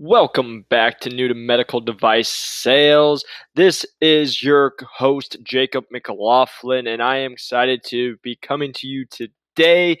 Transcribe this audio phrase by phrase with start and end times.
[0.00, 3.24] Welcome back to New to Medical Device Sales.
[3.56, 9.06] This is your host, Jacob McLaughlin, and I am excited to be coming to you
[9.06, 9.98] today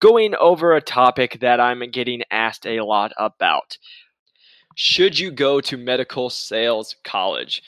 [0.00, 3.78] going over a topic that I'm getting asked a lot about.
[4.74, 7.62] Should you go to medical sales college?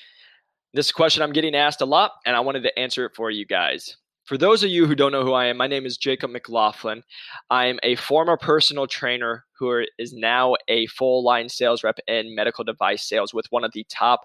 [0.75, 3.47] This question I'm getting asked a lot, and I wanted to answer it for you
[3.47, 3.97] guys.
[4.31, 7.03] For those of you who don't know who I am, my name is Jacob McLaughlin.
[7.51, 12.37] I am a former personal trainer who is now a full line sales rep in
[12.37, 14.21] medical device sales with one of the top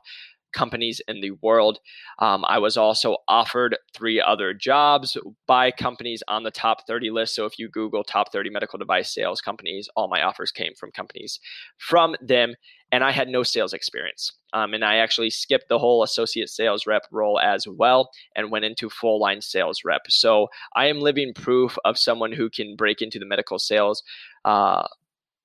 [0.56, 1.80] companies in the world.
[2.20, 7.36] Um, I was also offered three other jobs by companies on the top 30 list.
[7.36, 10.92] So if you Google top 30 medical device sales companies, all my offers came from
[10.92, 11.40] companies
[11.78, 12.56] from them.
[12.92, 14.32] And I had no sales experience.
[14.54, 18.64] Um, and I actually skipped the whole associate sales rep role as well and went
[18.64, 20.04] into full line sales rep.
[20.10, 24.02] So I am living proof of someone who can break into the medical sales.
[24.46, 24.88] Uh,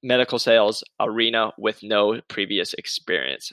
[0.03, 3.53] medical sales arena with no previous experience.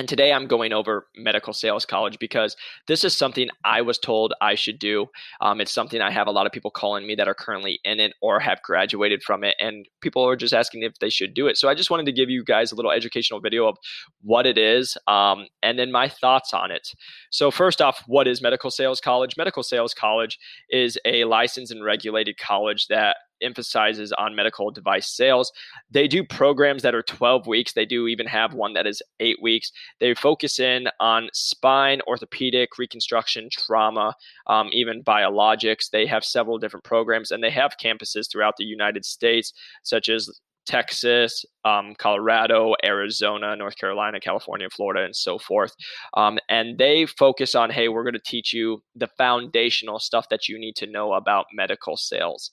[0.00, 4.32] And today I'm going over medical sales college because this is something I was told
[4.40, 5.08] I should do.
[5.42, 8.00] Um, it's something I have a lot of people calling me that are currently in
[8.00, 9.56] it or have graduated from it.
[9.60, 11.58] And people are just asking if they should do it.
[11.58, 13.76] So I just wanted to give you guys a little educational video of
[14.22, 16.94] what it is um, and then my thoughts on it.
[17.28, 19.36] So, first off, what is medical sales college?
[19.36, 20.38] Medical sales college
[20.70, 25.52] is a licensed and regulated college that emphasizes on medical device sales.
[25.90, 27.72] They do programs that are 12 weeks.
[27.72, 29.72] They do even have one that is eight weeks.
[29.98, 34.14] They focus in on spine, orthopedic, reconstruction, trauma,
[34.46, 35.90] um, even biologics.
[35.90, 40.28] They have several different programs and they have campuses throughout the United States, such as
[40.66, 45.74] Texas, um, Colorado, Arizona, North Carolina, California, Florida, and so forth.
[46.16, 50.48] Um, and they focus on, hey, we're going to teach you the foundational stuff that
[50.48, 52.50] you need to know about medical sales.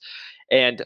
[0.50, 0.82] And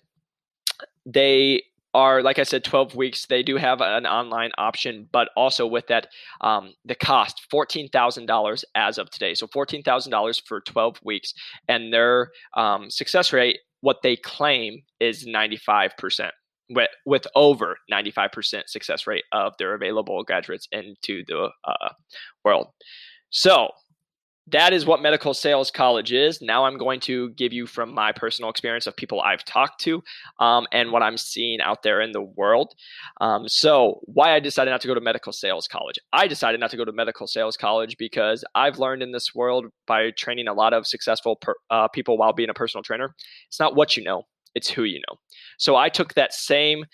[1.06, 1.62] they
[1.94, 3.26] are like I said, 12 weeks.
[3.26, 6.08] They do have an online option, but also with that,
[6.40, 9.34] um, the cost $14,000 as of today.
[9.34, 11.34] So $14,000 for 12 weeks,
[11.68, 16.30] and their um, success rate, what they claim, is 95%.
[16.70, 21.88] With, with over 95% success rate of their available graduates into the uh,
[22.46, 22.68] world.
[23.28, 23.68] So
[24.48, 26.42] that is what medical sales college is.
[26.42, 30.02] Now I'm going to give you from my personal experience of people I've talked to
[30.40, 32.74] um, and what I'm seeing out there in the world.
[33.20, 35.98] Um, so, why I decided not to go to medical sales college.
[36.12, 39.66] I decided not to go to medical sales college because I've learned in this world
[39.86, 43.14] by training a lot of successful per, uh, people while being a personal trainer.
[43.46, 44.24] It's not what you know,
[44.54, 45.16] it's who you know.
[45.58, 46.84] So, I took that same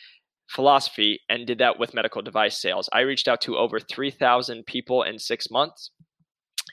[0.50, 2.88] philosophy and did that with medical device sales.
[2.92, 5.90] I reached out to over 3,000 people in six months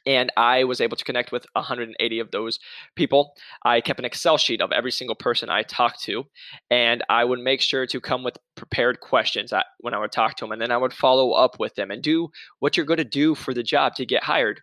[0.05, 2.59] and I was able to connect with 180 of those
[2.95, 3.33] people.
[3.63, 6.25] I kept an Excel sheet of every single person I talked to,
[6.69, 10.45] and I would make sure to come with prepared questions when I would talk to
[10.45, 12.29] them, and then I would follow up with them and do
[12.59, 14.61] what you're going to do for the job to get hired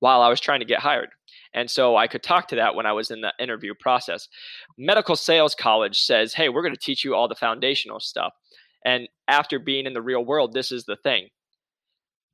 [0.00, 1.10] while I was trying to get hired.
[1.54, 4.26] And so I could talk to that when I was in the interview process.
[4.78, 8.32] Medical Sales College says, hey, we're going to teach you all the foundational stuff.
[8.84, 11.28] And after being in the real world, this is the thing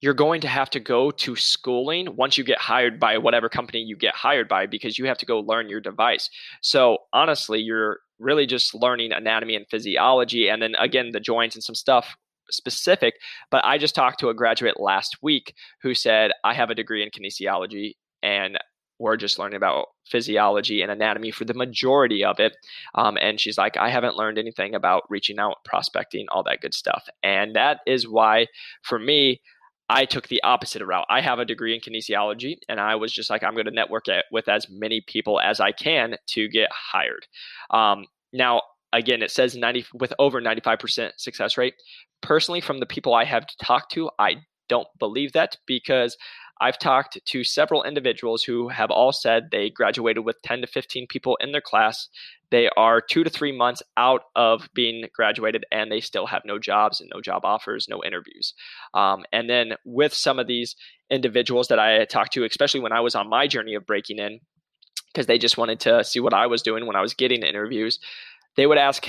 [0.00, 3.80] you're going to have to go to schooling once you get hired by whatever company
[3.80, 6.30] you get hired by because you have to go learn your device.
[6.62, 11.64] So honestly, you're really just learning anatomy and physiology and then again the joints and
[11.64, 12.16] some stuff
[12.50, 13.14] specific.
[13.50, 17.02] But I just talked to a graduate last week who said, I have a degree
[17.02, 18.58] in kinesiology and
[18.98, 22.56] we're just learning about physiology and anatomy for the majority of it.
[22.96, 26.74] Um, and she's like, I haven't learned anything about reaching out, prospecting, all that good
[26.74, 27.08] stuff.
[27.22, 28.46] And that is why,
[28.82, 29.40] for me,
[29.88, 31.06] I took the opposite route.
[31.08, 34.04] I have a degree in kinesiology, and I was just like, I'm going to network
[34.30, 37.26] with as many people as I can to get hired.
[37.70, 38.62] Um, now,
[38.92, 41.74] again, it says 90 with over 95% success rate.
[42.20, 44.36] Personally, from the people I have talked to, I
[44.68, 46.16] don't believe that because
[46.60, 51.06] I've talked to several individuals who have all said they graduated with 10 to 15
[51.08, 52.08] people in their class.
[52.50, 56.58] They are two to three months out of being graduated and they still have no
[56.58, 58.54] jobs and no job offers, no interviews.
[58.94, 60.74] Um, and then with some of these
[61.10, 64.40] individuals that I talked to, especially when I was on my journey of breaking in,
[65.12, 67.98] because they just wanted to see what I was doing when I was getting interviews,
[68.56, 69.06] they would ask,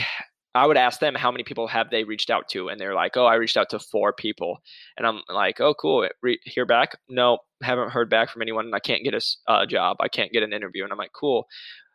[0.56, 3.16] I would ask them how many people have they reached out to, and they're like,
[3.16, 4.62] "Oh, I reached out to four people,"
[4.98, 6.08] and I'm like, "Oh, cool.
[6.24, 6.98] Re- hear back?
[7.08, 8.66] No, haven't heard back from anyone.
[8.66, 9.22] And I can't get a
[9.52, 9.98] uh, job.
[10.00, 11.46] I can't get an interview." And I'm like, "Cool."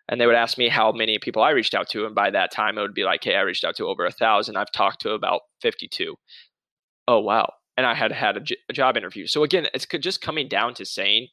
[0.09, 2.53] And they would ask me how many people I reached out to, and by that
[2.53, 4.57] time, it would be like, "Hey, I reached out to over a thousand.
[4.57, 6.17] I've talked to about 52."
[7.09, 7.53] Oh, wow!
[7.77, 9.27] And I had had a, j- a job interview.
[9.27, 11.29] So again, it's just coming down to saying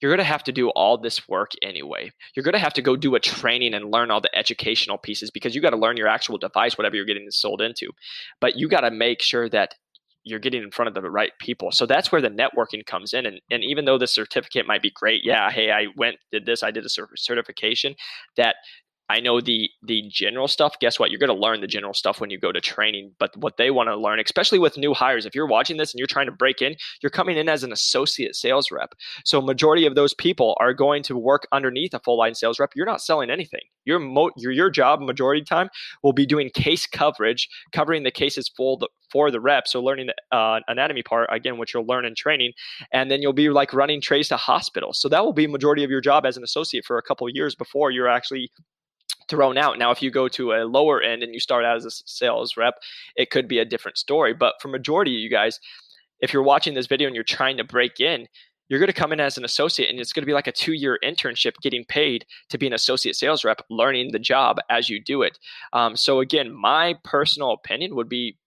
[0.00, 2.10] you're going to have to do all this work anyway.
[2.34, 5.30] You're going to have to go do a training and learn all the educational pieces
[5.30, 7.90] because you got to learn your actual device, whatever you're getting sold into.
[8.40, 9.76] But you got to make sure that
[10.24, 11.70] you're getting in front of the right people.
[11.70, 13.26] So that's where the networking comes in.
[13.26, 16.62] And, and even though the certificate might be great, yeah, hey, I went, did this,
[16.62, 17.94] I did a certification,
[18.36, 18.56] that
[19.10, 20.78] I know the the general stuff.
[20.80, 21.10] Guess what?
[21.10, 23.12] You're going to learn the general stuff when you go to training.
[23.18, 25.98] But what they want to learn, especially with new hires, if you're watching this and
[25.98, 28.94] you're trying to break in, you're coming in as an associate sales rep.
[29.24, 32.70] So majority of those people are going to work underneath a full line sales rep.
[32.74, 33.60] You're not selling anything.
[33.84, 35.68] Your mo- your your job majority time
[36.02, 39.68] will be doing case coverage, covering the cases full the, for the rep.
[39.68, 42.52] So learning the uh, anatomy part again, which you'll learn in training,
[42.90, 44.98] and then you'll be like running trays to hospitals.
[44.98, 47.54] So that will be majority of your job as an associate for a couple years
[47.54, 48.50] before you're actually
[49.28, 49.78] thrown out.
[49.78, 52.56] Now, if you go to a lower end and you start out as a sales
[52.56, 52.74] rep,
[53.16, 54.34] it could be a different story.
[54.34, 55.60] But for majority of you guys,
[56.20, 58.26] if you're watching this video and you're trying to break in,
[58.68, 60.52] you're going to come in as an associate and it's going to be like a
[60.52, 64.88] two year internship getting paid to be an associate sales rep, learning the job as
[64.88, 65.38] you do it.
[65.72, 68.38] Um, so, again, my personal opinion would be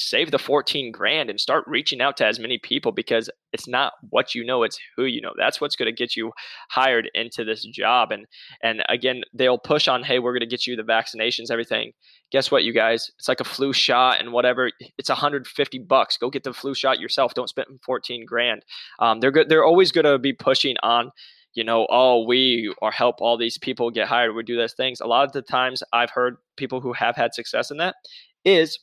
[0.00, 3.92] save the 14 grand and start reaching out to as many people because it's not
[4.08, 5.32] what you know it's who you know.
[5.36, 6.32] That's what's going to get you
[6.70, 8.26] hired into this job and
[8.62, 11.92] and again they'll push on hey we're going to get you the vaccinations everything.
[12.32, 13.10] Guess what you guys?
[13.18, 16.16] It's like a flu shot and whatever it's 150 bucks.
[16.16, 17.34] Go get the flu shot yourself.
[17.34, 18.64] Don't spend 14 grand.
[19.00, 21.10] Um, they're good they're always going to be pushing on
[21.54, 24.36] you know, oh, we or help all these people get hired.
[24.36, 25.00] We do those things.
[25.00, 27.96] A lot of the times I've heard people who have had success in that
[28.44, 28.78] is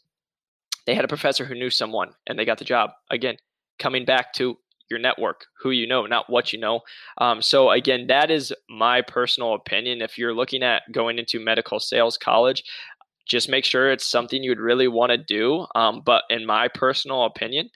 [0.88, 2.92] they had a professor who knew someone and they got the job.
[3.12, 3.36] Again,
[3.78, 4.58] coming back to
[4.90, 6.80] your network, who you know, not what you know.
[7.18, 10.02] Um, so, again, that is my personal opinion.
[10.02, 12.64] If you're looking at going into medical sales college,
[13.28, 15.68] just make sure it's something you would really want to do.
[15.76, 17.70] Um, but in my personal opinion,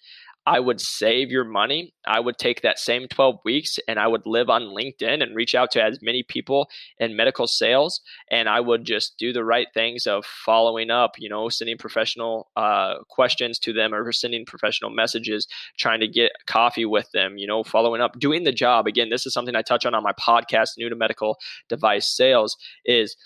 [0.45, 1.93] I would save your money.
[2.05, 5.53] I would take that same 12 weeks and I would live on LinkedIn and reach
[5.53, 6.67] out to as many people
[6.99, 8.01] in medical sales.
[8.31, 12.49] And I would just do the right things of following up, you know, sending professional
[12.55, 15.47] uh, questions to them or sending professional messages,
[15.77, 18.87] trying to get coffee with them, you know, following up, doing the job.
[18.87, 21.37] Again, this is something I touch on on my podcast, New to Medical
[21.69, 23.15] Device Sales, is–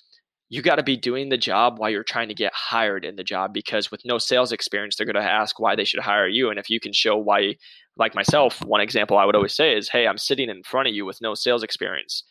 [0.49, 3.23] you got to be doing the job while you're trying to get hired in the
[3.23, 6.49] job because with no sales experience they're going to ask why they should hire you
[6.49, 7.55] and if you can show why
[7.97, 10.93] like myself one example i would always say is hey i'm sitting in front of
[10.93, 12.23] you with no sales experience.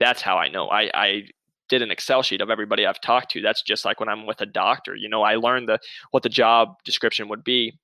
[0.00, 0.68] That's how i know.
[0.68, 1.22] I, I
[1.68, 3.40] did an excel sheet of everybody i've talked to.
[3.40, 5.78] That's just like when i'm with a doctor you know i learned the
[6.10, 7.78] what the job description would be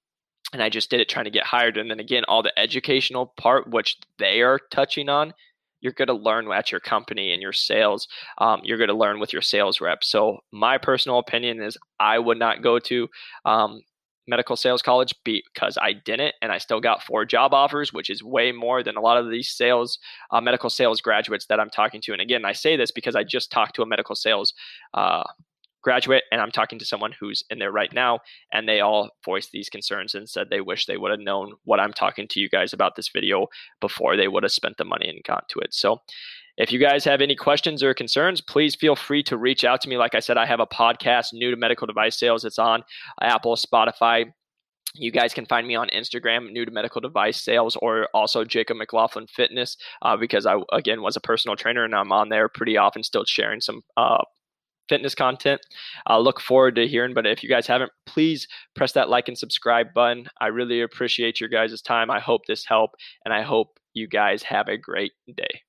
[0.52, 3.32] and i just did it trying to get hired and then again all the educational
[3.38, 5.32] part which they are touching on
[5.80, 8.08] you're going to learn at your company and your sales.
[8.38, 10.04] Um, you're going to learn with your sales rep.
[10.04, 13.08] So my personal opinion is I would not go to
[13.44, 13.80] um,
[14.28, 18.22] medical sales college because I didn't, and I still got four job offers, which is
[18.22, 19.98] way more than a lot of these sales,
[20.30, 22.12] uh, medical sales graduates that I'm talking to.
[22.12, 24.52] And again, I say this because I just talked to a medical sales
[24.94, 25.25] uh,
[25.82, 28.20] graduate and I'm talking to someone who's in there right now
[28.52, 31.80] and they all voiced these concerns and said they wish they would have known what
[31.80, 33.46] I'm talking to you guys about this video
[33.80, 35.72] before they would have spent the money and got to it.
[35.75, 36.00] So
[36.56, 39.88] if you guys have any questions or concerns, please feel free to reach out to
[39.88, 39.96] me.
[39.96, 42.44] Like I said, I have a podcast new to medical device sales.
[42.44, 42.82] It's on
[43.22, 44.32] Apple, Spotify,
[44.94, 48.76] you guys can find me on Instagram, new to medical device sales, or also Jacob
[48.76, 52.76] McLaughlin Fitness, uh, because I again was a personal trainer and I'm on there pretty
[52.76, 54.22] often, still sharing some uh,
[54.88, 55.61] fitness content.
[56.06, 57.14] I look forward to hearing.
[57.14, 60.26] But if you guys haven't, please press that like and subscribe button.
[60.40, 62.11] I really appreciate your guys' time.
[62.11, 65.62] I hope this helped, and I hope you guys have a great day.